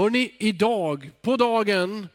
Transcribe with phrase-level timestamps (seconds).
[0.00, 2.08] Hörrni, idag, på dagen,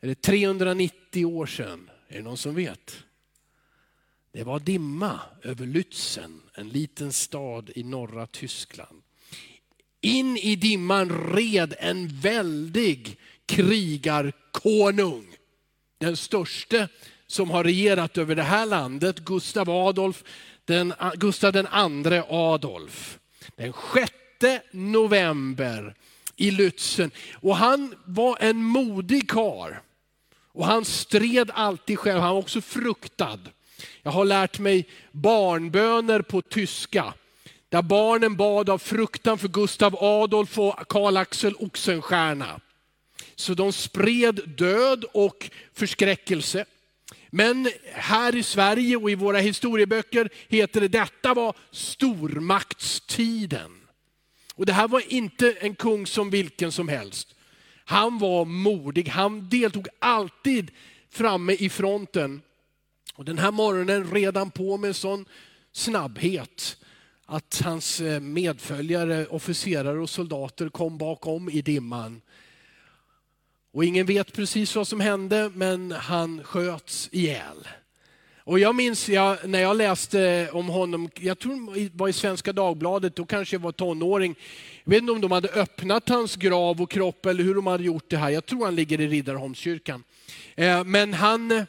[0.00, 1.90] är det 390 år sedan.
[2.08, 3.04] Är det någon som vet?
[4.32, 9.02] Det var dimma över Lützen, en liten stad i norra Tyskland.
[10.00, 15.36] In i dimman red en väldig krigarkonung.
[15.98, 16.88] Den största
[17.26, 20.24] som har regerat över det här landet, Gustav Adolf,
[20.64, 23.18] den, Gustav den andre Adolf.
[23.56, 23.72] Den
[24.40, 25.94] 6 november
[26.38, 27.10] i Lützen.
[27.34, 29.72] Och han var en modig karl.
[30.52, 33.38] Och han stred alltid själv, han var också fruktad.
[34.02, 37.14] Jag har lärt mig barnböner på tyska.
[37.68, 42.60] Där barnen bad av fruktan för Gustav Adolf och Karl Axel Oxenstierna.
[43.36, 46.64] Så de spred död och förskräckelse.
[47.30, 53.77] Men här i Sverige och i våra historieböcker heter det detta var stormaktstiden.
[54.58, 57.34] Och det här var inte en kung som vilken som helst.
[57.84, 60.70] Han var modig, han deltog alltid
[61.10, 62.42] framme i fronten.
[63.14, 65.24] Och den här morgonen redan på med sån
[65.72, 66.76] snabbhet
[67.26, 72.20] att hans eh, medföljare, officerare och soldater kom bakom i dimman.
[73.72, 77.68] Och ingen vet precis vad som hände, men han sköts ihjäl.
[78.48, 82.52] Och jag minns jag, när jag läste om honom, jag tror det var i Svenska
[82.52, 84.34] Dagbladet, då kanske jag var tonåring.
[84.84, 87.84] Jag vet inte om de hade öppnat hans grav och kropp eller hur de hade
[87.84, 88.30] gjort det här.
[88.30, 90.04] Jag tror han ligger i Riddarholmskyrkan.
[90.54, 91.66] Eh, men han,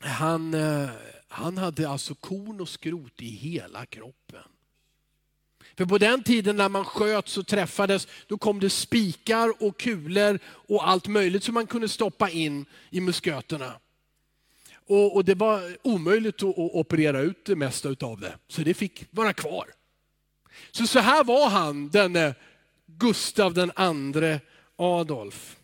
[0.00, 0.88] han, eh,
[1.28, 4.42] han hade alltså korn och skrot i hela kroppen.
[5.76, 10.38] För på den tiden när man sköt och träffades, då kom det spikar och kulor
[10.46, 13.72] och allt möjligt som man kunde stoppa in i musköterna.
[14.86, 18.74] Och, och det var omöjligt att, att, operera ut det mesta av det, så det
[18.74, 19.66] fick vara kvar.
[20.70, 22.34] Så så här var han, denne
[22.86, 24.40] Gustav den andre
[24.76, 25.56] Adolf,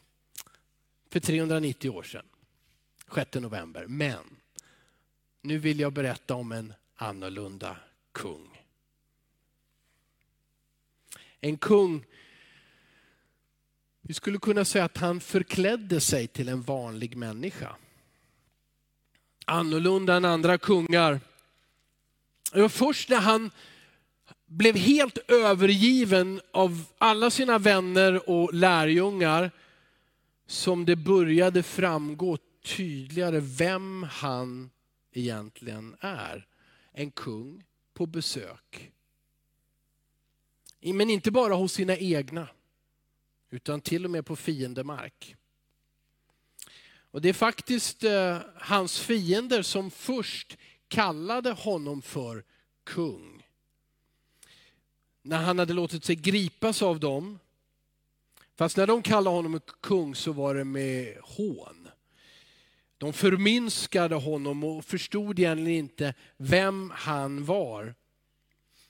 [1.11, 2.25] för 390 år sedan,
[3.15, 3.87] 6 november.
[3.87, 4.37] Men
[5.41, 7.77] nu vill jag berätta om en annorlunda
[8.13, 8.49] kung.
[11.41, 12.05] En kung,
[14.01, 17.77] vi skulle kunna säga att han förklädde sig till en vanlig människa
[19.47, 21.21] annorlunda än andra kungar.
[22.53, 23.51] Det var först när han
[24.47, 29.51] blev helt övergiven av alla sina vänner och lärjungar
[30.47, 32.39] som det började framgå
[32.77, 34.71] tydligare vem han
[35.13, 36.47] egentligen är.
[36.93, 37.65] En kung
[37.95, 38.93] på besök.
[40.81, 42.49] Men inte bara hos sina egna,
[43.51, 45.37] utan till och med på fiendemark.
[47.13, 50.57] Och det är faktiskt eh, hans fiender som först
[50.89, 52.45] kallade honom för
[52.85, 53.47] kung.
[55.23, 57.39] När han hade låtit sig gripas av dem.
[58.57, 61.89] Fast när de kallade honom kung så var det med hån.
[62.99, 67.95] De förminskade honom och förstod egentligen inte vem han var.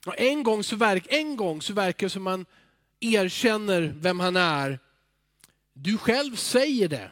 [0.06, 2.46] Och en, gång så verk, en gång så verkar det som man
[3.00, 4.78] erkänner vem han är.
[5.72, 7.10] Du själv säger det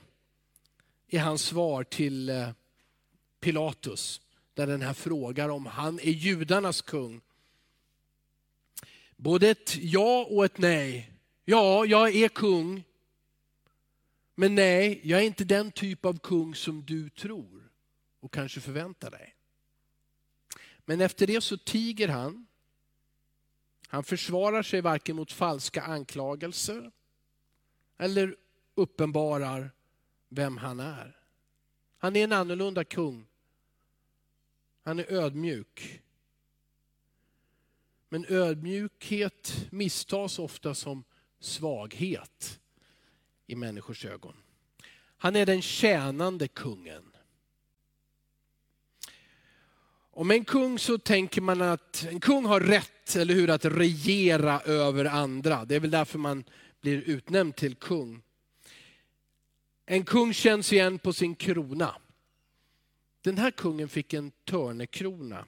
[1.11, 2.49] i hans svar till eh,
[3.41, 4.21] Pilatus,
[4.55, 7.21] där den här frågar om han är judarnas kung.
[9.17, 11.13] Både ett ja och ett nej.
[11.45, 12.85] Ja, jag är kung.
[14.35, 17.71] Men nej, jag är inte den typ av kung som du tror
[18.21, 19.35] och kanske förväntar dig.
[20.79, 22.47] Men efter det så tiger han.
[23.87, 26.91] Han försvarar sig varken mot falska anklagelser
[27.99, 28.37] eller
[28.75, 29.71] uppenbarar
[30.31, 31.17] vem han är.
[31.99, 33.27] Han är en annorlunda kung.
[34.83, 36.03] Han är ödmjuk.
[38.09, 41.05] Men ödmjukhet misstas ofta som
[41.41, 42.61] svaghet
[43.47, 44.37] i människors ögon.
[45.17, 47.03] Han är den tjänande kungen.
[50.13, 54.61] Om en kung så tänker man att en kung har rätt, eller hur, att regera
[54.61, 55.65] över andra.
[55.65, 56.45] Det är väl därför man
[56.81, 58.23] blir utnämnd till kung.
[59.93, 61.95] En kung känns igen på sin krona.
[63.21, 65.45] Den här kungen fick en törnekrona,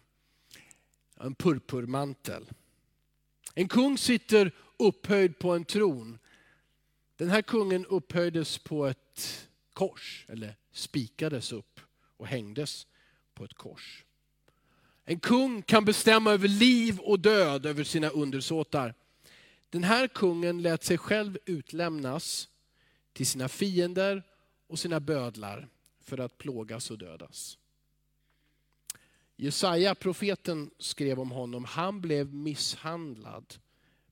[1.21, 2.51] en purpurmantel.
[3.55, 6.19] En kung sitter upphöjd på en tron.
[7.17, 11.81] Den här kungen upphöjdes på ett kors, eller spikades upp
[12.17, 12.87] och hängdes
[13.35, 14.05] på ett kors.
[15.05, 18.95] En kung kan bestämma över liv och död över sina undersåtar.
[19.71, 22.49] Den här kungen lät sig själv utlämnas
[23.13, 24.23] till sina fiender
[24.73, 25.69] och sina bödlar
[26.01, 27.59] för att plågas och dödas.
[29.37, 33.55] Jesaja, profeten, skrev om honom, han blev misshandlad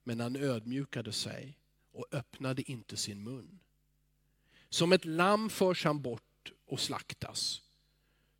[0.02, 1.58] men han ödmjukade sig
[1.92, 3.58] och öppnade inte sin mun.
[4.68, 7.62] Som ett lamm förs han bort och slaktas.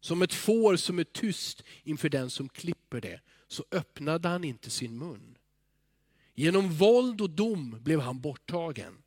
[0.01, 4.71] Som ett får som är tyst inför den som klipper det, så öppnade han inte
[4.71, 5.39] sin mun.
[6.35, 9.03] Genom våld och dom blev han borttagen.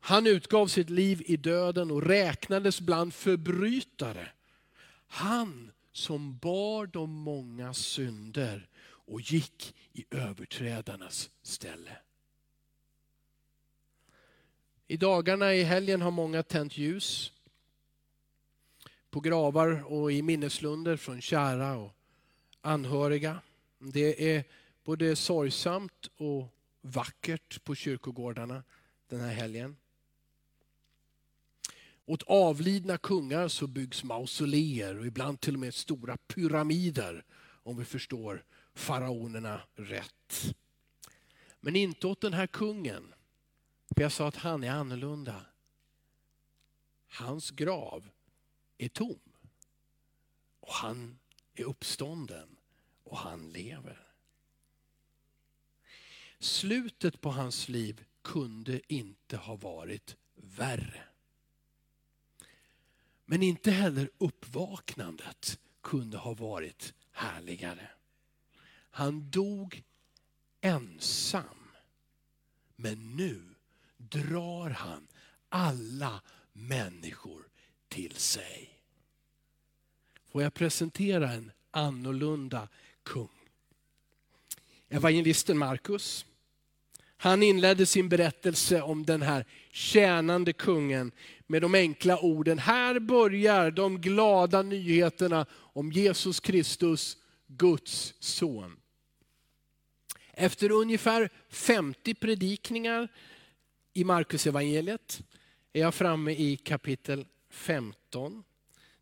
[0.00, 4.28] Han utgav sitt liv i döden och räknades bland förbrytare.
[5.06, 11.96] Han som bar de många synder och gick i överträdarnas ställe.
[14.86, 17.32] I dagarna i helgen har många tänt ljus
[19.10, 21.92] på gravar och i minneslunder från kära och
[22.60, 23.40] anhöriga.
[23.78, 24.44] Det är
[24.84, 28.62] både sorgsamt och vackert på kyrkogårdarna
[29.08, 29.76] den här helgen.
[32.08, 37.24] Åt avlidna kungar så byggs mausoleer och ibland till och med stora pyramider
[37.62, 38.44] om vi förstår
[38.74, 40.54] faraonerna rätt.
[41.60, 43.14] Men inte åt den här kungen.
[43.94, 45.46] För jag sa att han är annorlunda.
[47.08, 48.08] Hans grav
[48.78, 49.20] är tom.
[50.60, 51.18] Och han
[51.54, 52.56] är uppstånden
[53.04, 54.06] och han lever.
[56.38, 61.07] Slutet på hans liv kunde inte ha varit värre.
[63.30, 67.88] Men inte heller uppvaknandet kunde ha varit härligare.
[68.90, 69.82] Han dog
[70.60, 71.70] ensam.
[72.76, 73.42] Men nu
[73.96, 75.08] drar han
[75.48, 76.22] alla
[76.52, 77.48] människor
[77.88, 78.70] till sig.
[80.32, 82.68] Får jag presentera en annorlunda
[83.02, 83.28] kung?
[84.88, 86.26] Evangelisten Markus.
[87.16, 91.12] Han inledde sin berättelse om den här tjänande kungen
[91.50, 92.58] med de enkla orden.
[92.58, 97.16] Här börjar de glada nyheterna om Jesus Kristus,
[97.46, 98.76] Guds son.
[100.32, 103.08] Efter ungefär 50 predikningar
[103.92, 105.20] i Markus evangeliet
[105.72, 108.44] är jag framme i kapitel 15.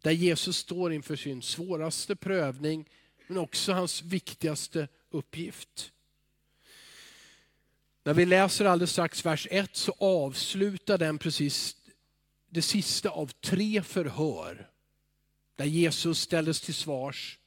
[0.03, 2.89] Där Jesus står inför sin svåraste prövning
[3.27, 5.93] men också hans viktigaste uppgift.
[8.05, 11.77] När vi läser alldeles strax vers 1 så avslutar den precis
[12.51, 14.71] det sista av tre förhör.
[15.57, 17.39] Där Jesus ställdes till svars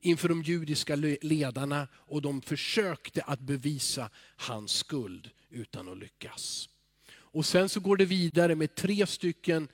[0.00, 6.68] inför de judiska ledarna och de försökte att bevisa hans skuld utan att lyckas.
[7.08, 9.68] Och sen så går det vidare med tre stycken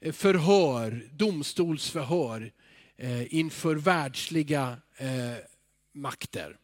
[0.00, 2.52] eh, förhör, domstolsförhör
[2.96, 5.36] eh, inför världsliga eh,
[5.92, 6.56] makter.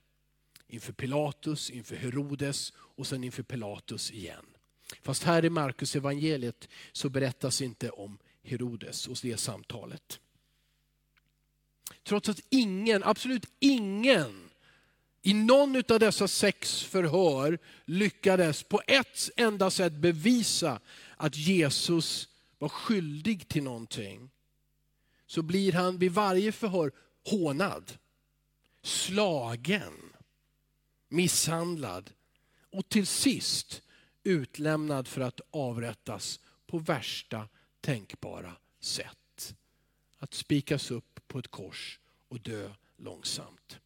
[0.66, 4.44] Inför Pilatus, inför Herodes och sen inför Pilatus igen.
[5.02, 10.20] Fast här i Markus evangeliet så berättas inte om Herodes och det samtalet.
[12.02, 14.50] Trots att ingen, absolut ingen,
[15.22, 20.80] i någon av dessa sex förhör lyckades på ett enda sätt bevisa
[21.16, 24.30] att Jesus var skyldig till någonting.
[25.26, 26.92] Så blir han vid varje förhör
[27.24, 27.92] hånad,
[28.82, 30.12] slagen,
[31.08, 32.10] misshandlad
[32.72, 33.82] och till sist
[34.28, 37.48] utlämnad för att avrättas på värsta
[37.80, 39.54] tänkbara sätt.
[40.18, 43.78] Att spikas upp på ett kors och dö långsamt.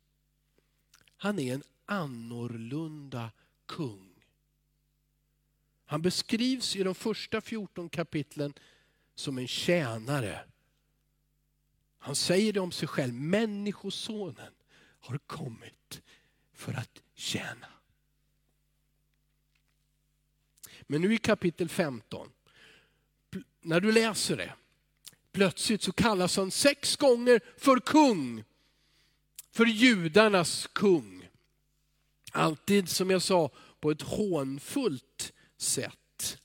[1.17, 3.31] Han är en annorlunda
[3.67, 4.09] kung.
[5.85, 8.55] Han beskrivs i de första 14 kapitlen
[9.15, 10.45] som en tjänare.
[11.99, 14.53] Han säger det om sig själv, människosonen
[15.01, 16.03] har kommit
[16.53, 17.67] för att tjäna.
[20.87, 22.29] Men nu i kapitel 15,
[23.61, 24.55] när du läser det,
[25.33, 28.45] plötsligt så kallas han sex gånger för kung.
[29.51, 31.29] För judarnas kung.
[32.33, 36.39] Alltid som jag sa på ett hånfullt sätt.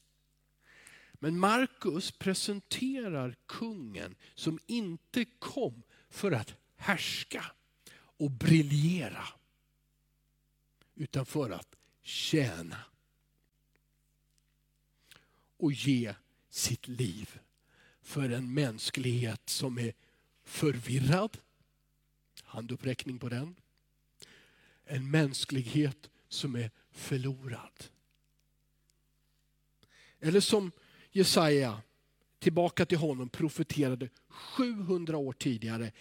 [1.14, 7.46] Men Markus presenterar kungen som inte kom för att härska
[7.96, 9.24] och briljera.
[10.96, 12.78] Utan för att tjäna.
[15.58, 16.14] Och ge
[16.50, 17.40] sitt liv
[18.02, 19.94] för en mänsklighet som är
[20.44, 21.38] förvirrad.
[22.44, 23.56] Handuppräckning på den.
[24.86, 27.84] En mänsklighet som är förlorad.
[30.20, 30.72] Eller som
[31.12, 31.82] Jesaja,
[32.40, 35.92] tillbaka till honom, profeterade 700 år tidigare.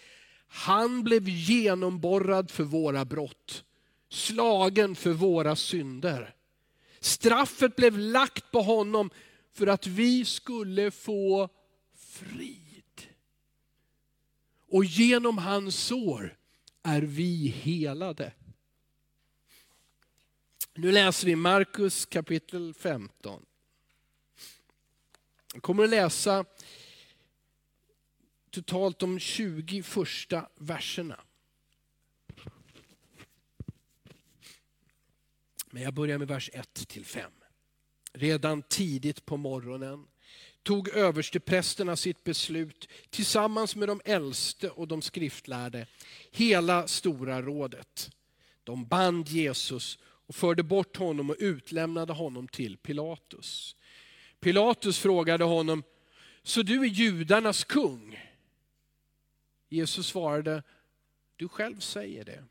[0.47, 3.63] Han blev genomborrad för våra brott,
[4.09, 6.35] slagen för våra synder.
[6.99, 9.09] Straffet blev lagt på honom
[9.57, 11.49] för att vi skulle få
[11.95, 13.07] frid.
[14.67, 16.37] Och genom hans sår
[16.83, 18.33] är vi helade.
[20.73, 23.45] Nu läser vi Markus kapitel 15.
[25.53, 26.45] Jag kommer att läsa
[28.49, 31.19] totalt de 20 första verserna.
[35.71, 37.31] Men jag börjar med vers 1 till 5.
[38.19, 40.07] Redan tidigt på morgonen
[40.63, 45.87] tog översteprästerna sitt beslut tillsammans med de äldste och de skriftlärde,
[46.31, 48.11] hela stora rådet.
[48.63, 53.75] De band Jesus och förde bort honom och utlämnade honom till Pilatus.
[54.39, 55.83] Pilatus frågade honom,
[56.43, 58.19] så du är judarnas kung?
[59.69, 60.63] Jesus svarade,
[61.35, 62.43] du själv säger det.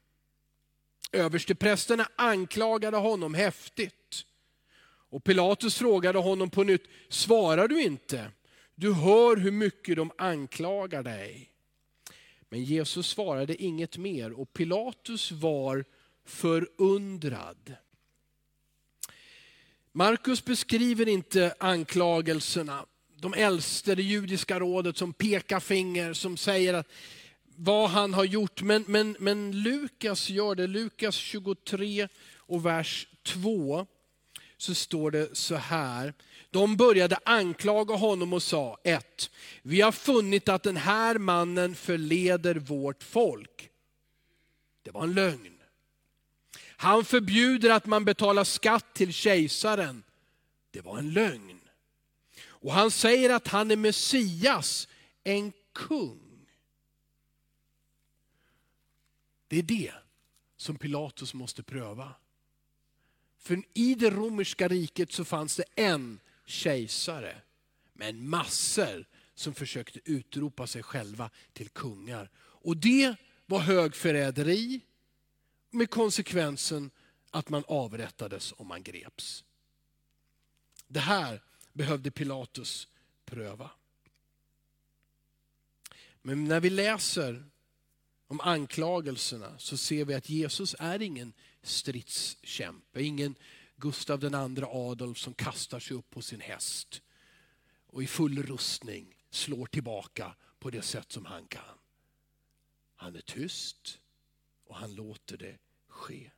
[1.13, 4.06] Översteprästerna anklagade honom häftigt.
[5.11, 8.31] Och Pilatus frågade honom på nytt, svarar du inte?
[8.75, 11.51] Du hör hur mycket de anklagar dig.
[12.49, 15.85] Men Jesus svarade inget mer och Pilatus var
[16.25, 17.77] förundrad.
[19.93, 22.87] Markus beskriver inte anklagelserna.
[23.21, 26.93] De äldste, det judiska rådet som pekar finger, som säger att
[27.57, 28.63] vad han har gjort.
[28.63, 30.67] Men, men, men Lukas gör det.
[30.67, 33.87] Lukas 23 och vers 2
[34.57, 36.15] så står det så här.
[36.51, 39.31] De började anklaga honom och sa, 1.
[39.63, 43.71] Vi har funnit att den här mannen förleder vårt folk.
[44.83, 45.59] Det var en lögn.
[46.79, 50.03] Han förbjuder att man betalar skatt till kejsaren.
[50.71, 51.61] Det var en lögn.
[52.45, 54.89] Och han säger att han är Messias,
[55.25, 56.47] en kung.
[59.49, 59.93] Det är det
[60.57, 62.15] som Pilatus måste pröva.
[63.47, 67.41] För i det romerska riket så fanns det en kejsare,
[67.93, 72.31] men massor som försökte utropa sig själva till kungar.
[72.37, 74.81] Och det var högförräderi
[75.71, 76.91] med konsekvensen
[77.31, 79.45] att man avrättades om man greps.
[80.89, 82.89] Det här behövde Pilatus
[83.25, 83.71] pröva.
[86.23, 87.45] Men när vi läser
[88.27, 91.33] om anklagelserna så ser vi att Jesus är ingen
[91.67, 93.35] stridskämpe, ingen
[93.77, 97.03] Gustav II Adolf som kastar sig upp på sin häst
[97.87, 101.79] och i full rustning slår tillbaka på det sätt som han kan.
[102.97, 103.99] Han är tyst
[104.65, 105.59] och han låter det
[105.89, 106.31] ske.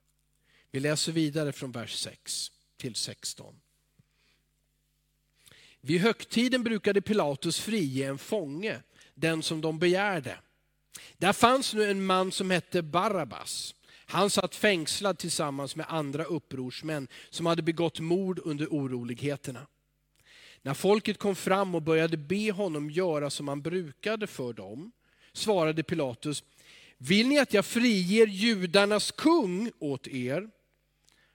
[0.71, 3.61] Vi läser vidare från vers 6 till 16.
[5.81, 8.83] Vid högtiden brukade Pilatus frige en fånge,
[9.15, 10.39] den som de begärde.
[11.19, 13.75] Där fanns nu en man som hette Barabbas.
[14.11, 19.67] Han satt fängslad tillsammans med andra upprorsmän som hade begått mord under oroligheterna.
[20.63, 24.93] När folket kom fram och började be honom göra som han brukade för dem,
[25.33, 26.45] svarade Pilatus,
[26.99, 30.51] vill ni att jag friger judarnas kung åt er?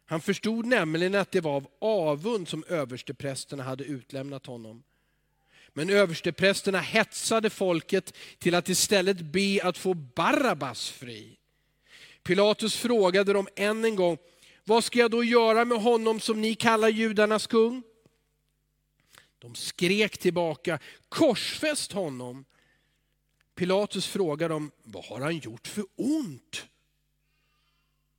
[0.05, 4.83] Han förstod nämligen att det var av avund som översteprästerna hade utlämnat honom.
[5.73, 11.37] Men översteprästerna hetsade folket till att istället be att få Barabbas fri.
[12.23, 14.17] Pilatus frågade dem än en gång,
[14.63, 17.83] vad ska jag då göra med honom som ni kallar judarnas kung?
[19.39, 22.45] De skrek tillbaka, korsfäst honom.
[23.55, 26.65] Pilatus frågade dem, vad har han gjort för ont?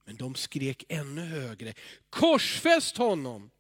[0.04, 1.74] Men de skrek ännu högre,
[2.10, 3.50] korsfäst honom!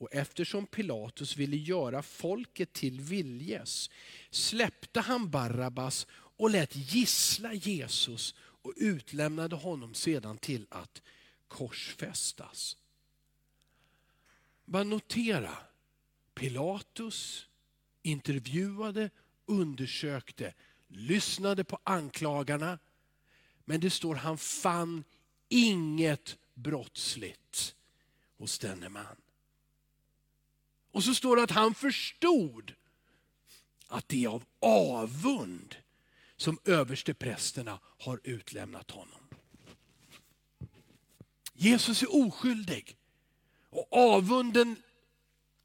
[0.00, 3.90] Och eftersom Pilatus ville göra folket till viljes
[4.30, 8.34] släppte han Barabbas och lät gissla Jesus
[8.68, 11.02] och utlämnade honom sedan till att
[11.48, 12.76] korsfästas.
[14.64, 15.56] Bara notera,
[16.34, 17.46] Pilatus
[18.02, 19.10] intervjuade,
[19.46, 20.54] undersökte,
[20.88, 22.78] lyssnade på anklagarna.
[23.64, 25.04] Men det står han fann
[25.48, 27.76] inget brottsligt
[28.38, 29.16] hos denne man.
[30.90, 32.74] Och så står det att han förstod
[33.86, 35.76] att det är av avund
[36.38, 39.20] som översteprästerna har utlämnat honom.
[41.54, 42.96] Jesus är oskyldig
[43.70, 44.76] och avunden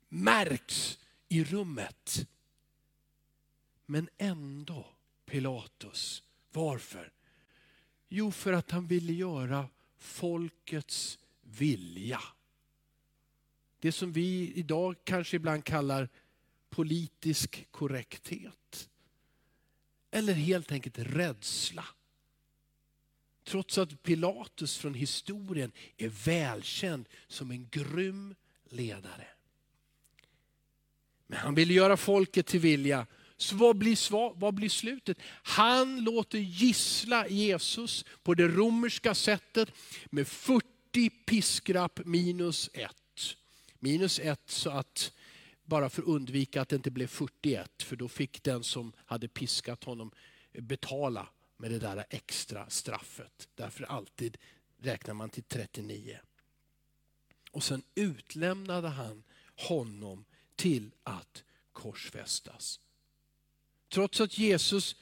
[0.09, 0.99] märks
[1.29, 2.27] i rummet.
[3.85, 4.85] Men ändå
[5.25, 6.23] Pilatus.
[6.51, 7.13] Varför?
[8.09, 12.21] Jo, för att han ville göra folkets vilja.
[13.79, 16.09] Det som vi idag kanske ibland kallar
[16.69, 18.89] politisk korrekthet.
[20.13, 21.85] Eller helt enkelt rädsla.
[23.43, 28.35] Trots att Pilatus från historien är välkänd som en grym
[28.69, 29.27] ledare.
[31.27, 33.07] Men han vill göra folket till vilja.
[33.37, 35.17] Så vad blir, vad blir slutet?
[35.43, 39.69] Han låter gissla Jesus på det romerska sättet
[40.05, 43.35] med 40 40 piskrapp minus ett.
[43.79, 45.11] Minus ett så att,
[45.63, 49.27] bara för att undvika att det inte blev 41, för då fick den som hade
[49.27, 50.11] piskat honom
[50.51, 53.49] betala med det där extra straffet.
[53.55, 54.37] Därför alltid
[54.77, 56.19] räknar man till 39.
[57.51, 59.23] Och sen utlämnade han
[59.55, 62.79] honom till att korsfästas.
[63.89, 64.95] Trots att Jesus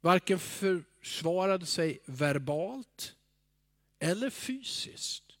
[0.00, 3.14] varken försvarade sig verbalt
[3.98, 5.38] eller fysiskt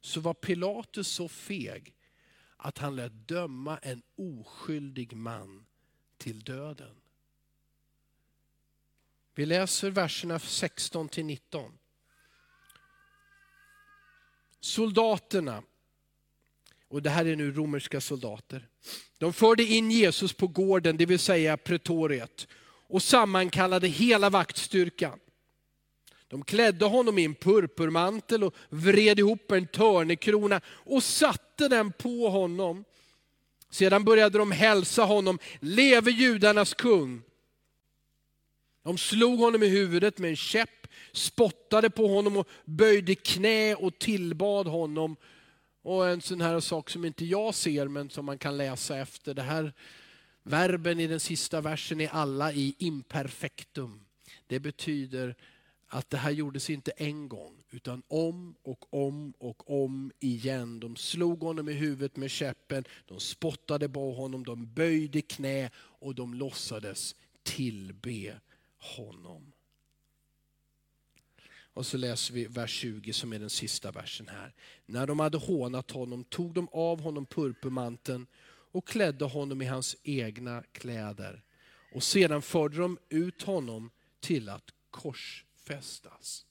[0.00, 1.94] så var Pilatus så feg
[2.58, 5.66] att han lät döma en oskyldig man
[6.16, 6.96] till döden.
[9.34, 11.78] Vi läser verserna 16 till 19.
[14.60, 15.62] Soldaterna,
[16.88, 18.68] och det här är nu romerska soldater,
[19.18, 22.48] de förde in Jesus på gården, det vill säga pretoriet,
[22.88, 25.20] och sammankallade hela vaktstyrkan.
[26.28, 32.28] De klädde honom i en purpurmantel och vred ihop en törnekrona och satte den på
[32.28, 32.84] honom.
[33.70, 37.22] Sedan började de hälsa honom, leve judarnas kung.
[38.82, 43.98] De slog honom i huvudet med en käpp, spottade på honom och böjde knä och
[43.98, 45.16] tillbad honom.
[45.82, 49.34] Och en sån här sak som inte jag ser men som man kan läsa efter.
[49.34, 49.72] Det här
[50.42, 54.00] verben i den sista versen är alla i imperfektum.
[54.46, 55.36] Det betyder
[55.88, 60.80] att det här gjordes inte en gång, utan om och om och om igen.
[60.80, 66.14] De slog honom i huvudet med käppen, de spottade på honom, de böjde knä och
[66.14, 68.40] de låtsades tillbe
[68.78, 69.52] honom.
[71.78, 74.54] Och så läser vi vers 20 som är den sista versen här.
[74.86, 78.26] När de hade hånat honom tog de av honom purpurmanteln
[78.72, 81.42] och klädde honom i hans egna kläder.
[81.92, 83.90] Och sedan förde de ut honom
[84.20, 84.70] till att
[85.68, 86.46] korsfästas.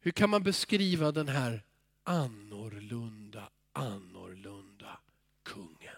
[0.00, 1.64] Hur kan man beskriva den här
[2.02, 5.00] annorlunda, annorlunda
[5.42, 5.96] kungen?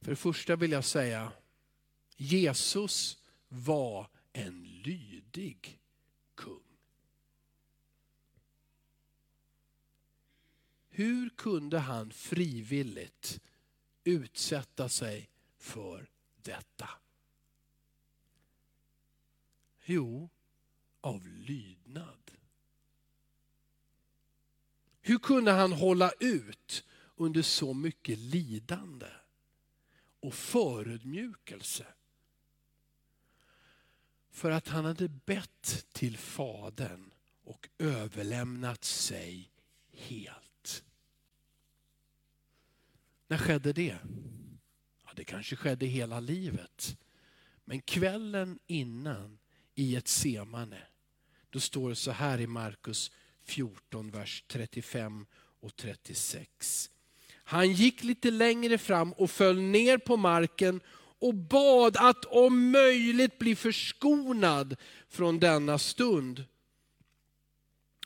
[0.00, 1.32] För det första vill jag säga,
[2.16, 5.80] Jesus var en lydig
[6.34, 6.62] kung.
[10.88, 13.40] Hur kunde han frivilligt
[14.04, 16.08] utsätta sig för
[16.48, 16.88] detta?
[19.84, 20.28] Jo,
[21.00, 22.30] av lydnad.
[25.00, 26.84] Hur kunde han hålla ut
[27.16, 29.06] under så mycket lidande
[30.20, 31.86] och förödmjukelse?
[34.30, 37.10] För att han hade bett till Fadern
[37.44, 39.50] och överlämnat sig
[39.92, 40.84] helt.
[43.26, 43.98] När skedde det?
[45.18, 46.96] Det kanske skedde hela livet.
[47.64, 49.38] Men kvällen innan
[49.74, 50.82] i ett semane,
[51.50, 53.10] då står det så här i Markus
[53.44, 55.26] 14, vers 35
[55.60, 56.90] och 36.
[57.34, 60.80] Han gick lite längre fram och föll ner på marken
[61.18, 64.76] och bad att om möjligt bli förskonad
[65.08, 66.44] från denna stund.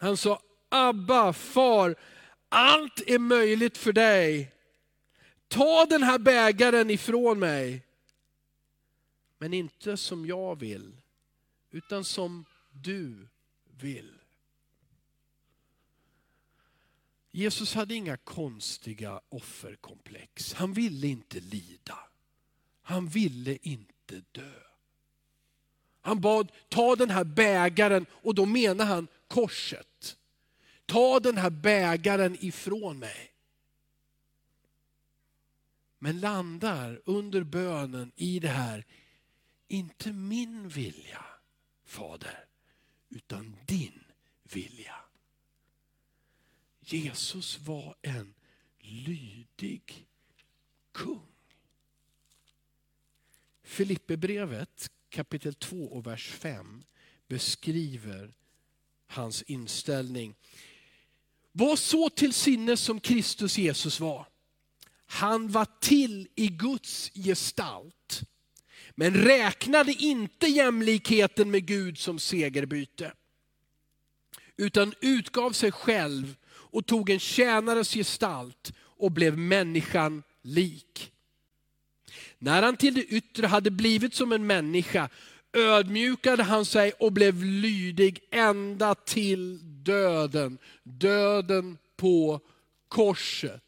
[0.01, 1.95] Han sa, Abba, far,
[2.49, 4.53] allt är möjligt för dig.
[5.53, 7.83] Ta den här bägaren ifrån mig.
[9.39, 10.97] Men inte som jag vill,
[11.71, 13.29] utan som du
[13.81, 14.13] vill.
[17.31, 20.55] Jesus hade inga konstiga offerkomplex.
[20.55, 21.99] Han ville inte lida.
[22.83, 24.53] Han ville inte dö.
[26.01, 30.17] Han bad, ta den här bägaren, och då menar han korset.
[30.87, 33.32] Ta den här bägaren ifrån mig.
[36.05, 38.87] Men landar under bönen i det här,
[39.69, 41.25] inte min vilja,
[41.85, 42.45] Fader,
[43.09, 44.05] utan din
[44.43, 44.95] vilja.
[46.81, 48.35] Jesus var en
[48.79, 50.07] lydig
[50.93, 51.27] kung.
[53.63, 56.85] Filipperbrevet kapitel 2 och vers 5
[57.29, 58.35] beskriver
[59.07, 60.35] hans inställning.
[61.53, 64.32] Var så till sinne som Kristus Jesus var.
[65.13, 68.23] Han var till i Guds gestalt,
[68.95, 73.13] men räknade inte jämlikheten med Gud som segerbyte.
[74.57, 81.13] Utan utgav sig själv och tog en tjänares gestalt och blev människan lik.
[82.39, 85.09] När han till det yttre hade blivit som en människa
[85.53, 90.59] ödmjukade han sig och blev lydig ända till döden.
[90.83, 92.41] Döden på
[92.89, 93.63] korset.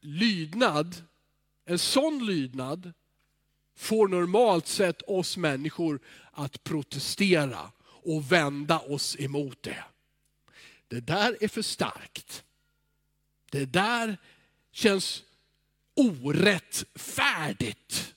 [0.00, 1.04] Lydnad
[1.64, 2.92] En sån lydnad
[3.74, 6.00] får normalt sett oss människor
[6.32, 9.84] att protestera och vända oss emot det.
[10.88, 12.44] Det där är för starkt.
[13.50, 14.18] Det där
[14.72, 15.24] känns
[15.94, 18.14] orättfärdigt.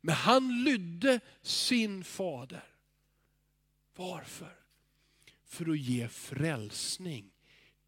[0.00, 2.64] Men han lydde sin fader.
[3.96, 4.56] Varför?
[5.44, 7.30] För att ge frälsning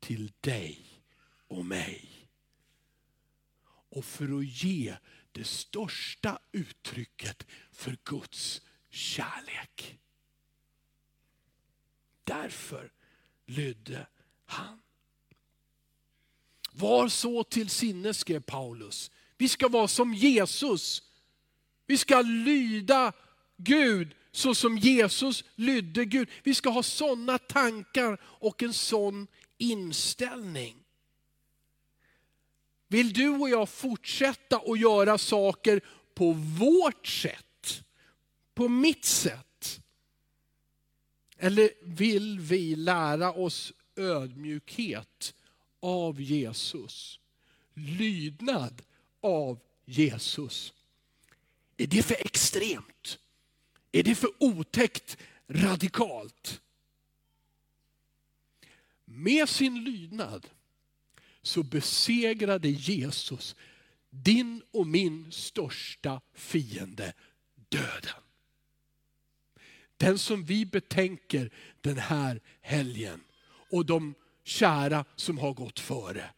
[0.01, 0.92] till dig
[1.53, 2.29] och mig.
[3.88, 4.97] Och för att ge
[5.33, 9.99] det största uttrycket för Guds kärlek.
[12.25, 12.93] Därför
[13.47, 14.07] lydde
[14.45, 14.81] han.
[16.73, 19.11] Var så till sinnes, skrev Paulus.
[19.37, 21.03] Vi ska vara som Jesus.
[21.87, 23.12] Vi ska lyda
[23.57, 26.29] Gud så som Jesus lydde Gud.
[26.43, 29.27] Vi ska ha sådana tankar och en sån
[29.59, 30.82] inställning.
[32.93, 35.81] Vill du och jag fortsätta att göra saker
[36.15, 37.85] på vårt sätt?
[38.55, 39.81] På mitt sätt?
[41.37, 45.35] Eller vill vi lära oss ödmjukhet
[45.81, 47.21] av Jesus?
[47.75, 48.83] Lydnad
[49.21, 50.73] av Jesus.
[51.77, 53.19] Är det för extremt?
[53.93, 55.17] Är det för otäckt
[55.49, 56.61] radikalt?
[59.05, 60.47] Med sin lydnad
[61.43, 63.57] så besegrade Jesus
[64.11, 67.13] din och min största fiende,
[67.69, 68.23] döden.
[69.97, 71.51] Den som vi betänker
[71.81, 73.21] den här helgen
[73.71, 76.31] och de kära som har gått före.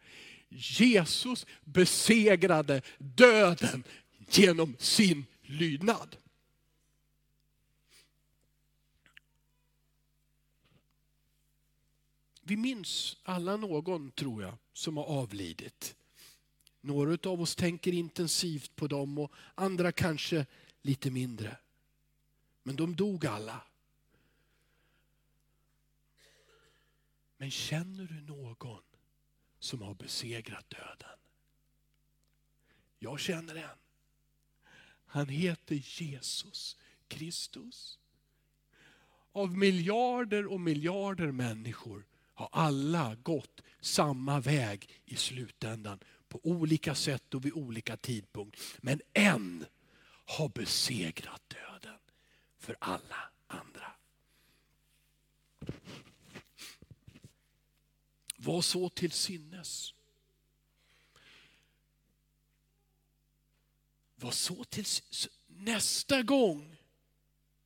[0.49, 3.83] Jesus besegrade döden
[4.29, 6.15] genom sin lydnad.
[12.41, 15.95] Vi minns alla någon, tror jag, som har avlidit.
[16.81, 20.45] Några av oss tänker intensivt på dem och andra kanske
[20.81, 21.57] lite mindre.
[22.63, 23.61] Men de dog alla.
[27.37, 28.81] Men känner du någon
[29.59, 31.19] som har besegrat döden?
[32.99, 33.77] Jag känner en.
[35.05, 37.99] Han heter Jesus Kristus.
[39.31, 42.05] Av miljarder och miljarder människor
[42.35, 48.59] har alla gått samma väg i slutändan på olika sätt och vid olika tidpunkt.
[48.77, 49.65] Men en
[50.25, 51.99] har besegrat döden
[52.57, 53.91] för alla andra.
[58.37, 59.93] Var så till sinnes.
[64.15, 64.85] Var så till
[65.47, 66.75] nästa gång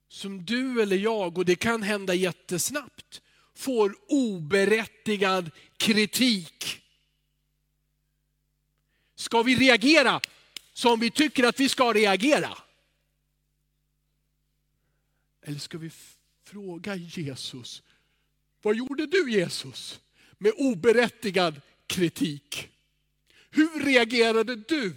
[0.07, 3.21] som du eller jag, och det kan hända jättesnabbt,
[3.59, 6.81] får oberättigad kritik.
[9.15, 10.21] Ska vi reagera
[10.73, 12.57] som vi tycker att vi ska reagera?
[15.41, 15.91] Eller ska vi
[16.43, 17.83] fråga Jesus,
[18.61, 19.99] vad gjorde du Jesus
[20.37, 22.69] med oberättigad kritik?
[23.49, 24.95] Hur reagerade du?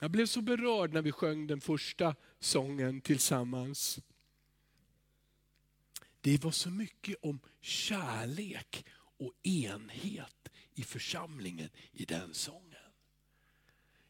[0.00, 4.00] Jag blev så berörd när vi sjöng den första sången tillsammans.
[6.24, 12.90] Det var så mycket om kärlek och enhet i församlingen i den sången.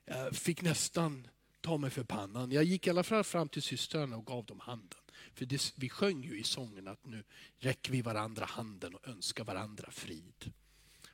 [0.05, 1.29] Jag fick nästan
[1.61, 2.53] ta mig för pannan.
[2.53, 4.99] Jag gick i alla fall fram till systrarna och gav dem handen.
[5.35, 7.25] För det, vi sjöng ju i sången att nu
[7.59, 10.53] räcker vi varandra handen och önskar varandra frid.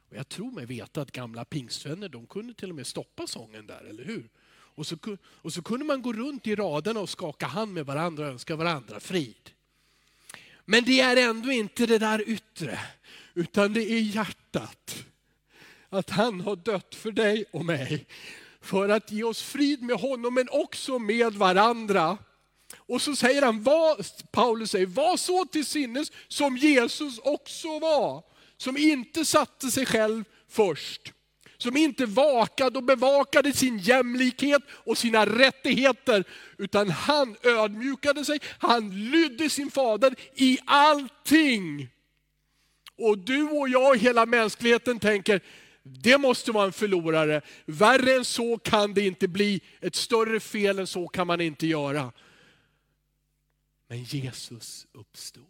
[0.08, 3.66] Och jag tror mig veta att gamla pingstvänner de kunde till och med stoppa sången
[3.66, 4.28] där, eller hur?
[4.48, 8.24] Och så, och så kunde man gå runt i raderna och skaka hand med varandra
[8.24, 9.50] och önska varandra frid.
[10.64, 12.78] Men det är ändå inte det där yttre,
[13.34, 15.04] utan det är hjärtat.
[15.88, 18.06] Att han har dött för dig och mig.
[18.60, 22.18] För att ge oss frid med honom men också med varandra.
[22.76, 28.24] Och så säger han, var, Paulus säger, var så till sinnes som Jesus också var.
[28.56, 31.12] Som inte satte sig själv först
[31.62, 36.24] som inte vakade och bevakade sin jämlikhet och sina rättigheter,
[36.58, 41.88] utan han ödmjukade sig, han lydde sin fader i allting.
[42.96, 45.40] Och du och jag, hela mänskligheten tänker,
[45.82, 47.40] det måste vara en förlorare.
[47.64, 49.60] Värre än så kan det inte bli.
[49.80, 52.12] Ett större fel än så kan man inte göra.
[53.88, 55.44] Men Jesus uppstod.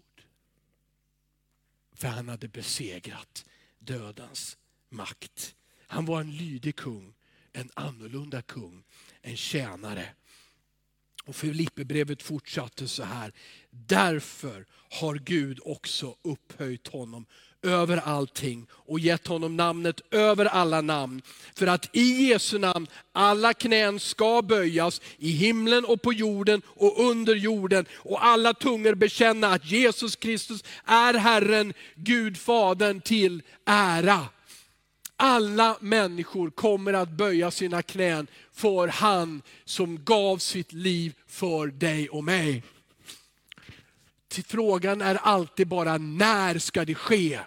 [1.92, 3.44] För han hade besegrat
[3.78, 4.56] dödens
[4.88, 5.54] makt.
[5.90, 7.14] Han var en lydig kung,
[7.52, 8.84] en annorlunda kung,
[9.22, 10.04] en tjänare.
[11.24, 13.32] Och Filipperbrevet fortsatte så här.
[13.70, 17.26] Därför har Gud också upphöjt honom
[17.62, 21.22] över allting och gett honom namnet över alla namn.
[21.54, 27.04] För att i Jesu namn alla knän ska böjas i himlen och på jorden och
[27.10, 34.28] under jorden och alla tungor bekänna att Jesus Kristus är Herren, Gud Fadern till ära.
[35.22, 42.08] Alla människor kommer att böja sina knän för han som gav sitt liv för dig
[42.08, 42.62] och mig.
[44.46, 47.40] Frågan är alltid bara när ska det ske?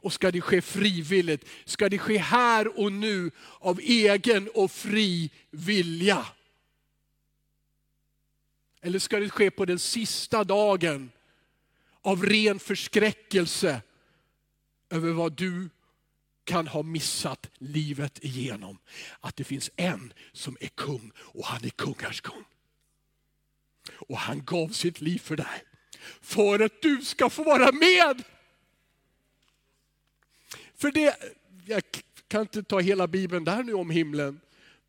[0.00, 1.48] Och ska det ske frivilligt?
[1.64, 6.26] Ska det ske här och nu av egen och fri vilja?
[8.80, 11.10] Eller ska det ske på den sista dagen
[12.02, 13.82] av ren förskräckelse
[14.90, 15.68] över vad du
[16.46, 18.78] kan ha missat livet igenom.
[19.20, 22.44] Att det finns en som är kung och han är kungars kung.
[23.92, 25.62] Och han gav sitt liv för dig.
[26.20, 28.22] För att du ska få vara med.
[30.76, 31.16] För det,
[31.66, 31.82] jag
[32.28, 34.40] kan inte ta hela Bibeln där nu om himlen.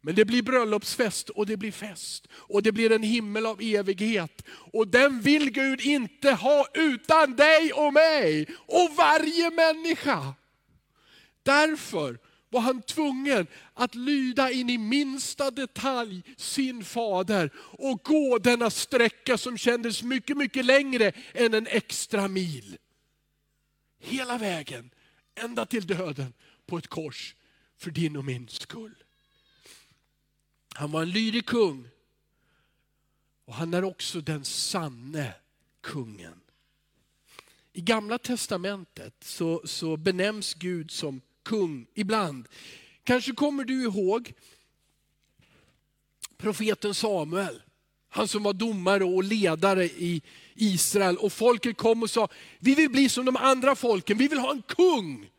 [0.01, 2.27] Men det blir bröllopsfest och det blir fest.
[2.31, 4.45] Och det blir en himmel av evighet.
[4.49, 8.47] Och den vill Gud inte ha utan dig och mig.
[8.55, 10.33] Och varje människa.
[11.47, 18.69] Därför var han tvungen att lyda in i minsta detalj sin fader och gå denna
[18.69, 22.77] sträcka som kändes mycket, mycket längre än en extra mil.
[23.99, 24.89] Hela vägen,
[25.35, 26.33] ända till döden
[26.65, 27.35] på ett kors
[27.77, 29.03] för din och min skull.
[30.75, 31.89] Han var en lydig kung
[33.45, 35.33] och han är också den sanne
[35.81, 36.41] kungen.
[37.73, 42.47] I gamla testamentet så, så benämns Gud som kung ibland.
[43.03, 44.33] Kanske kommer du ihåg
[46.37, 47.61] profeten Samuel.
[48.09, 50.21] Han som var domare och ledare i
[50.55, 51.17] Israel.
[51.17, 52.27] Och folket kom och sa,
[52.59, 55.29] vi vill bli som de andra folken, vi vill ha en kung.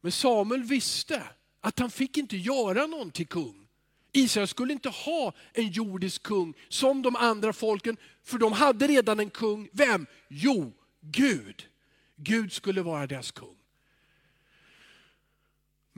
[0.00, 1.22] Men Samuel visste
[1.60, 3.66] att han fick inte göra någon till kung.
[4.12, 9.20] Israel skulle inte ha en jordisk kung som de andra folken, för de hade redan
[9.20, 9.68] en kung.
[9.72, 10.06] Vem?
[10.28, 11.66] Jo, Gud.
[12.16, 13.55] Gud skulle vara deras kung.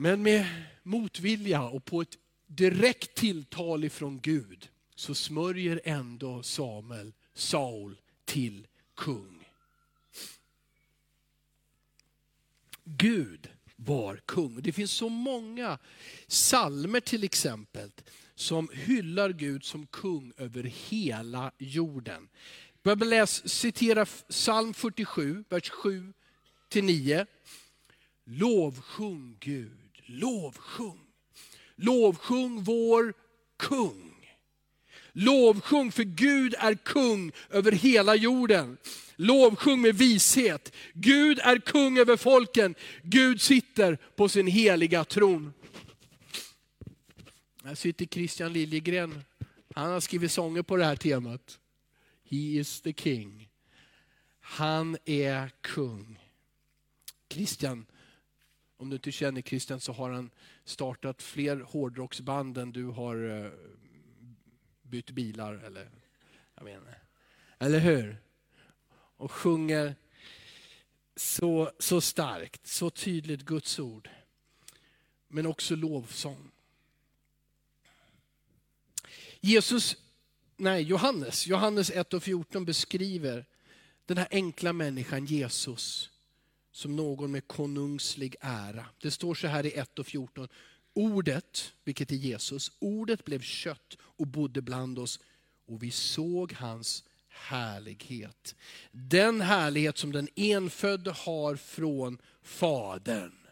[0.01, 0.45] Men med
[0.83, 9.47] motvilja och på ett direkt tilltal ifrån Gud så smörjer ändå Samuel Saul till kung.
[12.83, 14.61] Gud var kung.
[14.61, 15.77] Det finns så många
[16.27, 17.91] salmer till exempel
[18.35, 22.29] som hyllar Gud som kung över hela jorden.
[22.83, 26.13] Jag läs, citera psalm 47, vers 7
[26.73, 27.25] 9.
[28.23, 30.99] Lovsjung Gud lovsjung.
[31.75, 33.13] Lovsjung vår
[33.57, 34.27] kung.
[35.11, 38.77] Lovsjung för Gud är kung över hela jorden.
[39.15, 40.73] Lovsjung med vishet.
[40.93, 42.75] Gud är kung över folken.
[43.03, 45.53] Gud sitter på sin heliga tron.
[47.63, 49.23] Här sitter Christian Liljegren.
[49.75, 51.59] Han har skrivit sånger på det här temat.
[52.29, 53.49] He is the king.
[54.41, 56.19] Han är kung.
[57.29, 57.85] Christian,
[58.79, 60.29] om du inte känner Christian så har han
[60.63, 63.51] startat fler hårdrocksband än du har eh,
[64.81, 65.53] bytt bilar.
[65.53, 65.89] Eller,
[66.55, 66.99] jag menar.
[67.59, 68.17] eller hur?
[68.91, 69.95] Och sjunger
[71.15, 74.09] så, så starkt, så tydligt Guds ord.
[75.27, 76.51] Men också lovsång.
[79.39, 79.97] Jesus,
[80.57, 83.45] nej Johannes, Johannes 1 och 14 beskriver
[84.05, 86.09] den här enkla människan Jesus
[86.79, 88.85] som någon med konungslig ära.
[89.01, 90.47] Det står så här i 1 och 14.
[90.93, 95.19] Ordet, vilket är Jesus, ordet blev kött och bodde bland oss
[95.65, 98.55] och vi såg hans härlighet.
[98.91, 103.47] Den härlighet som den enfödde har från Fadern.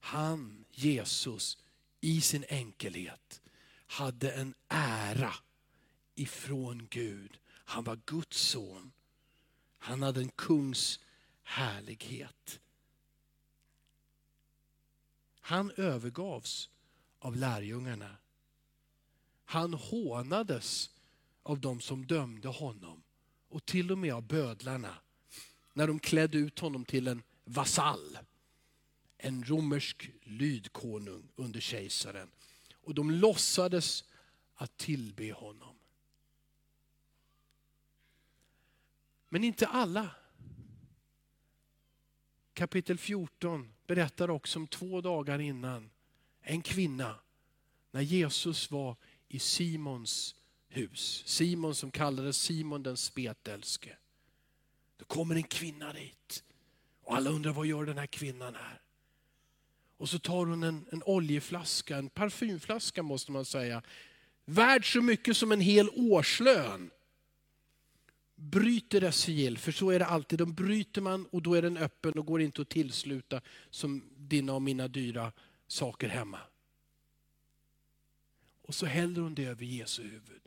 [0.00, 1.58] Han, Jesus,
[2.00, 3.40] i sin enkelhet
[3.86, 5.34] hade en ära
[6.14, 7.38] ifrån Gud.
[7.46, 8.92] Han var Guds son.
[9.78, 11.00] Han hade en kungs
[11.42, 12.60] härlighet.
[15.40, 16.68] Han övergavs
[17.18, 18.16] av lärjungarna.
[19.44, 20.90] Han hånades
[21.42, 23.02] av de som dömde honom
[23.48, 24.94] och till och med av bödlarna
[25.72, 28.18] när de klädde ut honom till en vasall.
[29.18, 32.30] En romersk lydkonung under kejsaren.
[32.72, 34.04] Och de låtsades
[34.54, 35.74] att tillbe honom.
[39.28, 40.10] Men inte alla
[42.60, 45.90] kapitel 14 berättar också om två dagar innan
[46.42, 47.14] en kvinna,
[47.90, 48.96] när Jesus var
[49.28, 50.34] i Simons
[50.68, 51.22] hus.
[51.26, 53.96] Simon som kallades Simon den spetälske.
[54.96, 56.44] Då kommer en kvinna dit.
[57.04, 58.80] Och alla undrar vad gör den här kvinnan här?
[59.96, 63.82] Och så tar hon en, en oljeflaska, en parfymflaska måste man säga.
[64.44, 66.90] Värd så mycket som en hel årslön.
[68.42, 70.38] Bryter dess sigill, för så är det alltid.
[70.38, 74.52] De bryter man och då är den öppen och går inte att tillsluta som dina
[74.52, 75.32] och mina dyra
[75.66, 76.38] saker hemma.
[78.62, 80.40] Och så häller hon det över Jesu huvud.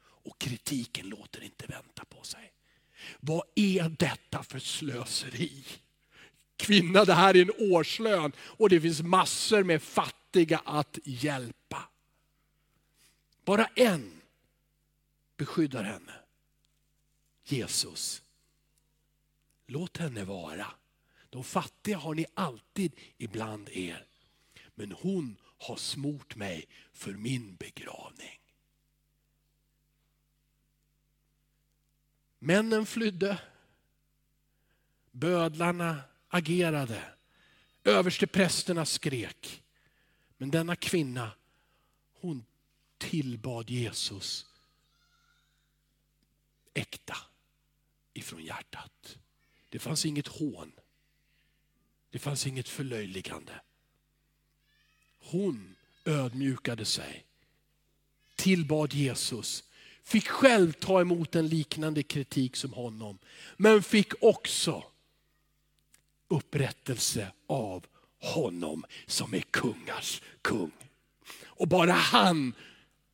[0.00, 2.52] Och kritiken låter inte vänta på sig.
[3.20, 5.64] Vad är detta för slöseri?
[6.56, 11.88] Kvinna, det här är en årslön och det finns massor med fattiga att hjälpa.
[13.44, 14.20] Bara en
[15.36, 16.19] beskyddar henne.
[17.52, 18.22] Jesus.
[19.66, 20.66] Låt henne vara.
[21.30, 24.06] De fattiga har ni alltid ibland er.
[24.74, 28.40] Men hon har smort mig för min begravning.
[32.38, 33.40] Männen flydde.
[35.10, 37.14] Bödlarna agerade.
[37.84, 39.62] Översteprästerna skrek.
[40.36, 41.30] Men denna kvinna,
[42.20, 42.44] hon
[42.98, 44.46] tillbad Jesus
[46.74, 47.16] äkta
[48.14, 49.18] ifrån hjärtat.
[49.68, 50.72] Det fanns inget hån.
[52.10, 53.60] Det fanns inget förlöjligande.
[55.18, 57.24] Hon ödmjukade sig,
[58.36, 59.64] tillbad Jesus,
[60.02, 63.18] fick själv ta emot en liknande kritik som honom,
[63.56, 64.84] men fick också
[66.28, 67.86] upprättelse av
[68.20, 70.72] honom som är kungars kung.
[71.44, 72.54] Och bara han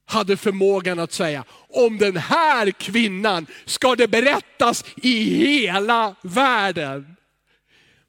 [0.06, 7.16] hade förmågan att säga, om den här kvinnan ska det berättas i hela världen.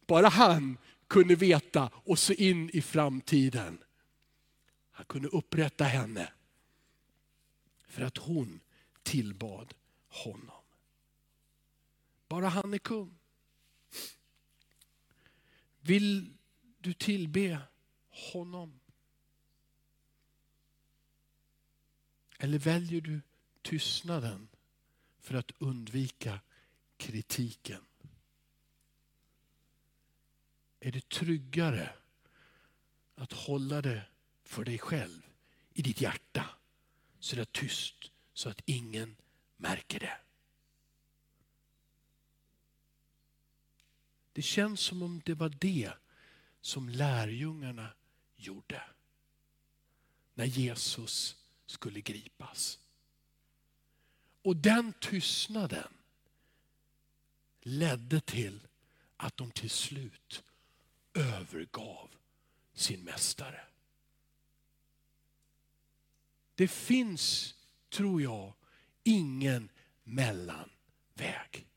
[0.07, 3.77] Bara han kunde veta och se in i framtiden.
[4.91, 6.29] Han kunde upprätta henne
[7.87, 8.59] för att hon
[9.03, 9.73] tillbad
[10.09, 10.61] honom.
[12.27, 13.17] Bara han är kung.
[15.81, 16.33] Vill
[16.79, 17.59] du tillbe
[18.33, 18.79] honom?
[22.37, 23.21] Eller väljer du
[23.61, 24.47] tystnaden
[25.19, 26.39] för att undvika
[26.97, 27.81] kritiken?
[30.79, 31.93] Är det tryggare
[33.15, 34.05] att hålla det
[34.43, 35.21] för dig själv
[35.73, 36.49] i ditt hjärta
[37.19, 39.15] så det är tyst så att ingen
[39.57, 40.17] märker det?
[44.33, 45.91] Det känns som om det var det
[46.61, 47.89] som lärjungarna
[48.35, 48.83] gjorde
[50.33, 51.36] när Jesus
[51.67, 52.79] skulle gripas.
[54.41, 55.93] Och den tystnaden
[57.61, 58.67] ledde till
[59.17, 60.43] att de till slut
[61.13, 62.09] övergav
[62.73, 63.61] sin mästare.
[66.55, 67.55] Det finns,
[67.89, 68.53] tror jag,
[69.03, 69.69] ingen
[70.03, 71.67] mellanväg.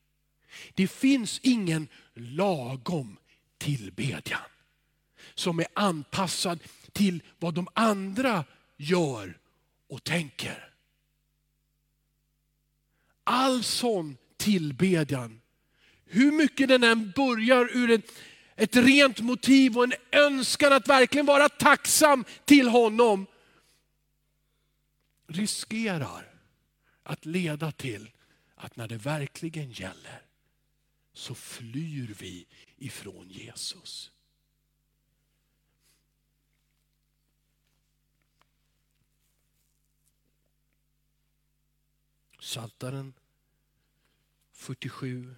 [0.74, 3.18] Det finns ingen lagom
[3.59, 4.40] tillbedjan
[5.35, 6.61] som är anpassad
[6.92, 8.44] till vad de andra
[8.76, 9.39] gör
[9.90, 10.70] och tänker.
[13.24, 15.40] All sån tillbedjan,
[16.05, 18.12] hur mycket den än börjar ur ett,
[18.57, 23.26] ett rent motiv och en önskan att verkligen vara tacksam till honom,
[25.26, 26.35] riskerar
[27.03, 28.11] att leda till
[28.55, 30.22] att när det verkligen gäller
[31.12, 34.11] så flyr vi ifrån Jesus.
[42.40, 43.12] Saltaren
[44.53, 45.35] 47,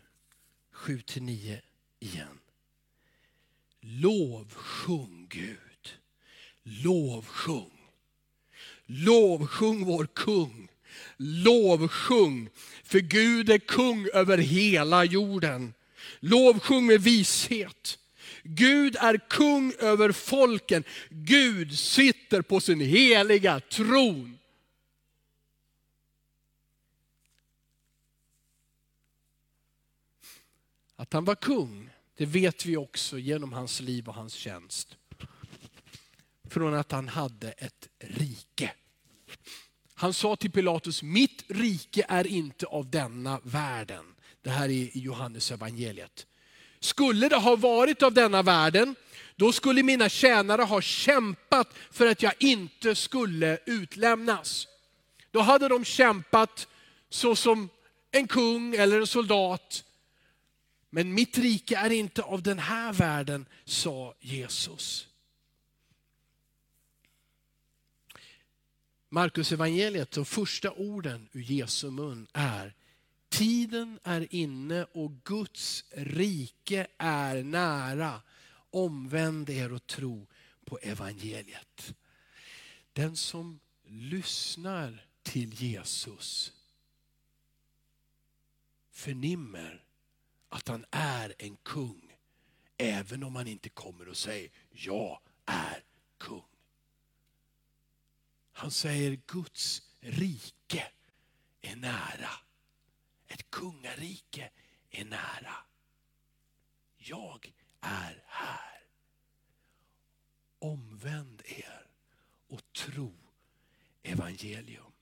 [0.74, 1.60] 7-9
[2.00, 2.38] igen.
[3.80, 5.92] Lovsjung Gud.
[6.62, 7.70] Lovsjung.
[8.86, 10.68] Lovsjung vår kung.
[11.16, 12.48] Lovsjung,
[12.84, 15.74] för Gud är kung över hela jorden.
[16.20, 17.98] Lovsjung med vishet.
[18.42, 20.84] Gud är kung över folken.
[21.10, 24.38] Gud sitter på sin heliga tron.
[31.02, 34.96] Att han var kung, det vet vi också genom hans liv och hans tjänst.
[36.50, 38.72] Från att han hade ett rike.
[39.94, 44.04] Han sa till Pilatus, mitt rike är inte av denna världen.
[44.42, 46.26] Det här är i Johannes evangeliet.
[46.80, 48.94] Skulle det ha varit av denna världen,
[49.36, 54.68] då skulle mina tjänare ha kämpat för att jag inte skulle utlämnas.
[55.30, 56.68] Då hade de kämpat
[57.08, 57.68] så som
[58.10, 59.84] en kung eller en soldat
[60.94, 65.08] men mitt rike är inte av den här världen, sa Jesus.
[69.08, 72.74] Markus evangeliet, de första orden ur Jesu mun är
[73.28, 78.22] tiden är inne och Guds rike är nära.
[78.70, 80.26] Omvänd er och tro
[80.64, 81.94] på evangeliet.
[82.92, 86.52] Den som lyssnar till Jesus
[88.90, 89.82] förnimmer
[90.52, 92.16] att han är en kung.
[92.76, 95.84] Även om han inte kommer och säger, jag är
[96.18, 96.44] kung.
[98.52, 100.92] Han säger Guds rike
[101.60, 102.30] är nära.
[103.28, 104.50] Ett kungarike
[104.90, 105.54] är nära.
[106.96, 108.82] Jag är här.
[110.58, 111.86] Omvänd er
[112.48, 113.14] och tro
[114.02, 114.92] evangelium.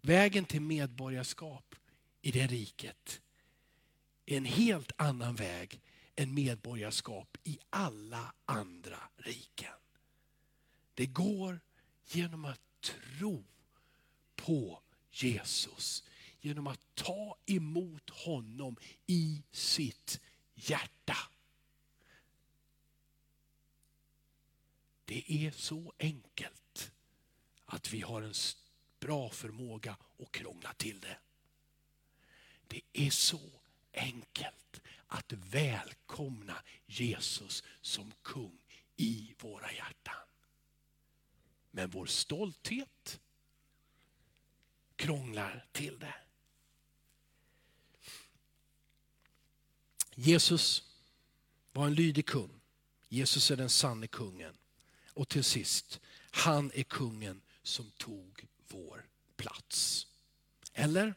[0.00, 1.74] Vägen till medborgarskap
[2.22, 3.20] i det riket
[4.26, 5.80] en helt annan väg
[6.16, 9.72] än medborgarskap i alla andra riken.
[10.94, 11.60] Det går
[12.06, 13.44] genom att tro
[14.36, 16.04] på Jesus.
[16.40, 20.20] Genom att ta emot honom i sitt
[20.54, 21.16] hjärta.
[25.04, 26.92] Det är så enkelt
[27.64, 28.34] att vi har en
[29.00, 31.18] bra förmåga att krångla till det.
[32.68, 33.60] Det är så
[33.96, 38.58] enkelt att välkomna Jesus som kung
[38.96, 40.14] i våra hjärtan.
[41.70, 43.20] Men vår stolthet
[44.96, 46.14] krånglar till det.
[50.14, 50.82] Jesus
[51.72, 52.60] var en lydig kung.
[53.08, 54.54] Jesus är den sanne kungen.
[55.14, 60.06] Och till sist, han är kungen som tog vår plats.
[60.72, 61.14] Eller?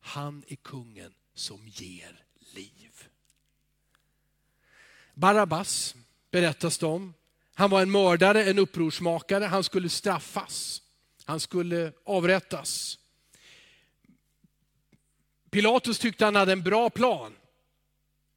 [0.00, 2.24] Han är kungen som ger
[2.54, 3.08] liv.
[5.14, 5.94] Barabbas
[6.30, 7.14] berättas det om.
[7.54, 9.44] Han var en mördare, en upprorsmakare.
[9.44, 10.82] Han skulle straffas.
[11.24, 12.98] Han skulle avrättas.
[15.50, 17.32] Pilatus tyckte han hade en bra plan.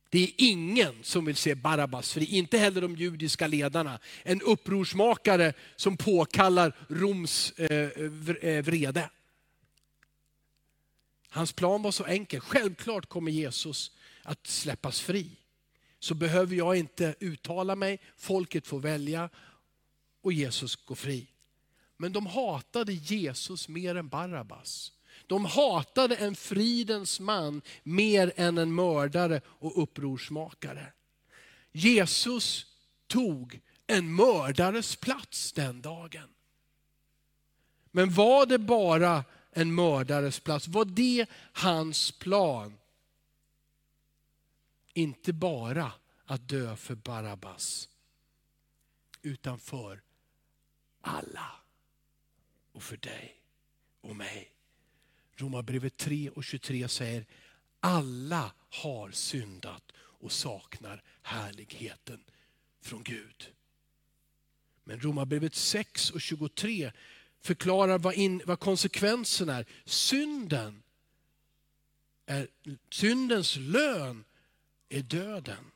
[0.10, 4.00] Det är ingen som vill se Barabbas fri, inte heller de judiska ledarna.
[4.24, 7.90] En upprorsmakare som påkallar Roms eh,
[8.42, 9.10] eh vrede.
[11.30, 12.40] Hans plan var så enkel.
[12.40, 13.92] Självklart kommer Jesus
[14.24, 15.30] att släppas fri.
[16.00, 19.30] Så behöver jag inte uttala mig, folket får välja
[20.22, 21.28] och Jesus går fri.
[21.98, 24.92] Men de hatade Jesus mer än Barabbas.
[25.28, 30.94] De hatade en fridens man mer än en mördare och upprorsmakare.
[31.72, 32.66] Jesus
[33.08, 36.30] tog en mördares plats den dagen.
[37.92, 39.24] Men var det bara
[39.58, 40.68] en mördares plats?
[40.68, 42.78] Var det hans plan?
[44.94, 45.92] Inte bara
[46.26, 47.90] att dö för Barabbas,
[49.22, 50.02] utan för
[51.02, 51.52] alla
[52.72, 53.42] och för dig
[54.02, 54.52] och mig.
[55.36, 57.26] Romarbrevet 3 och 23 säger,
[57.80, 62.24] alla har syndat och saknar härligheten
[62.82, 63.54] från Gud.
[64.84, 66.92] Men Romarbrevet 6 och 23
[67.44, 69.66] förklarar vad, in, vad konsekvensen är.
[69.86, 70.84] Synden
[72.26, 72.48] är,
[72.92, 74.24] syndens lön
[74.90, 75.72] är döden.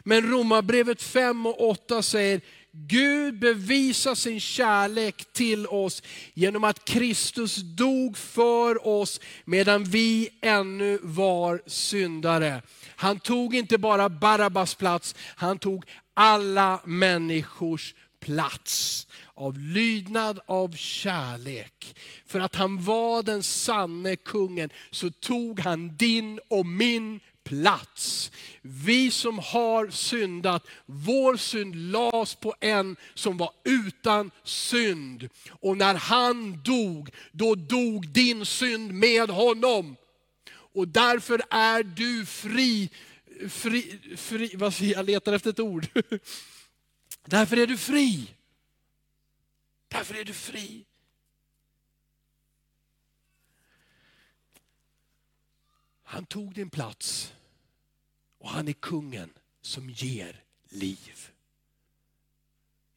[0.00, 2.40] Men Romarbrevet 5 och 8 säger,
[2.72, 6.02] Gud bevisar sin kärlek till oss
[6.34, 12.62] genom att Kristus dog för oss medan vi ännu var syndare.
[12.96, 15.84] Han tog inte bara Barabbas plats, han tog
[16.14, 19.06] alla människors plats
[19.36, 21.96] av lydnad, av kärlek.
[22.26, 28.30] För att han var den sanne kungen så tog han din och min plats.
[28.62, 35.28] Vi som har syndat, vår synd lades på en som var utan synd.
[35.48, 39.96] Och när han dog, då dog din synd med honom.
[40.48, 42.90] Och därför är du fri,
[43.48, 45.86] fri, fri vad säger jag, letar efter ett ord.
[47.28, 48.35] Därför är du fri.
[49.88, 50.86] Därför är du fri.
[56.02, 57.34] Han tog din plats
[58.38, 61.30] och han är kungen som ger liv.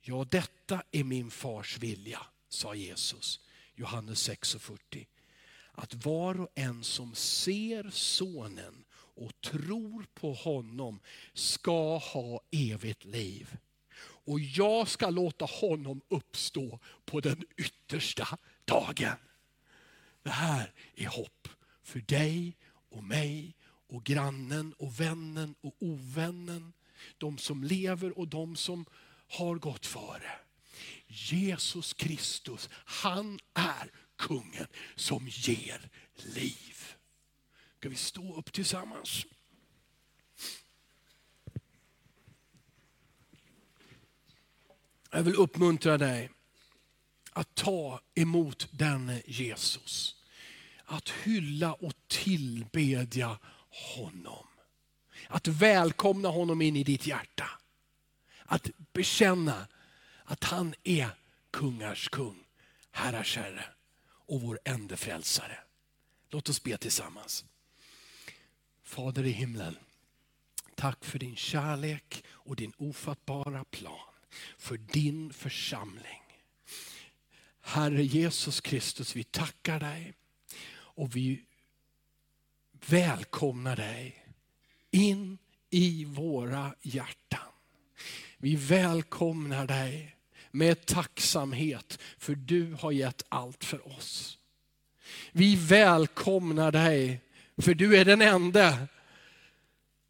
[0.01, 3.39] Ja, detta är min fars vilja, sa Jesus,
[3.75, 5.07] Johannes 6.40.
[5.71, 10.99] Att var och en som ser sonen och tror på honom
[11.33, 13.57] ska ha evigt liv.
[14.29, 19.15] Och jag ska låta honom uppstå på den yttersta dagen.
[20.23, 21.47] Det här är hopp
[21.83, 22.57] för dig
[22.89, 23.55] och mig
[23.87, 26.73] och grannen och vännen och ovännen.
[27.17, 28.85] De som lever och de som
[29.27, 30.31] har gått före.
[31.07, 36.77] Jesus Kristus, han är kungen som ger liv.
[37.77, 39.25] Ska vi stå upp tillsammans?
[45.11, 46.29] Jag vill uppmuntra dig
[47.33, 50.15] att ta emot denne Jesus.
[50.85, 53.39] Att hylla och tillbedja
[53.95, 54.47] honom.
[55.27, 57.49] Att välkomna honom in i ditt hjärta.
[58.45, 59.67] Att bekänna
[60.23, 61.09] att han är
[61.51, 62.43] kungars kung,
[62.91, 63.65] herrars herre
[64.03, 65.57] och vår enda frälsare.
[66.29, 67.45] Låt oss be tillsammans.
[68.83, 69.77] Fader i himlen,
[70.75, 74.08] tack för din kärlek och din ofattbara plan
[74.57, 76.23] för din församling.
[77.61, 80.13] Herre Jesus Kristus, vi tackar dig
[80.71, 81.41] och vi
[82.87, 84.25] välkomnar dig
[84.91, 85.37] in
[85.69, 87.39] i våra hjärtan.
[88.37, 90.15] Vi välkomnar dig
[90.51, 94.37] med tacksamhet för du har gett allt för oss.
[95.31, 97.21] Vi välkomnar dig
[97.57, 98.87] för du är den enda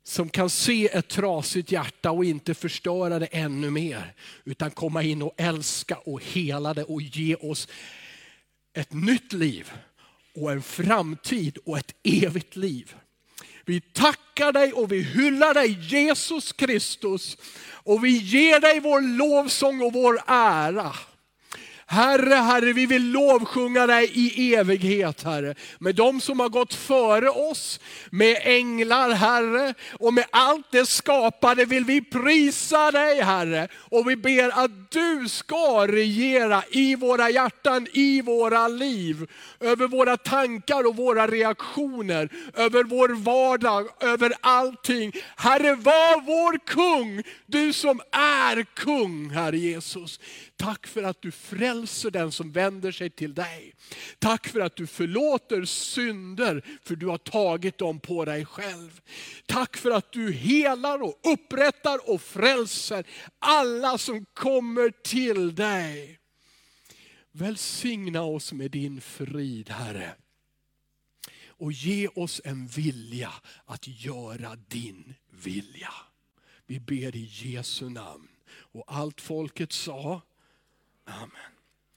[0.09, 4.13] som kan se ett trasigt hjärta och inte förstöra det ännu mer.
[4.43, 7.67] Utan komma in och älska och hela det och ge oss
[8.73, 9.71] ett nytt liv
[10.35, 12.95] och en framtid och ett evigt liv.
[13.65, 17.37] Vi tackar dig och vi hyllar dig Jesus Kristus
[17.67, 20.93] och vi ger dig vår lovsång och vår ära.
[21.91, 25.55] Herre, Herre, vi vill lovsjunga dig i evighet, Herre.
[25.79, 27.79] Med de som har gått före oss,
[28.09, 33.67] med änglar, Herre, och med allt det skapade vill vi prisa dig, Herre.
[33.75, 39.27] Och vi ber att du ska regera i våra hjärtan, i våra liv.
[39.59, 45.11] Över våra tankar och våra reaktioner, över vår vardag, över allting.
[45.35, 50.19] Herre, var vår kung, du som är kung, Herre Jesus.
[50.57, 51.31] Tack för att du
[51.79, 53.73] frälser den som vänder sig till dig.
[54.19, 59.01] Tack för att du förlåter synder, för du har tagit dem på dig själv.
[59.45, 63.05] Tack för att du helar och upprättar och frälser
[63.39, 66.19] alla som kommer till dig.
[67.31, 70.15] Välsigna oss med din frid, Herre.
[71.47, 73.31] Och ge oss en vilja
[73.65, 75.93] att göra din vilja.
[76.65, 78.27] Vi ber i Jesu namn.
[78.71, 80.21] Och allt folket sa,
[81.05, 81.58] Amen.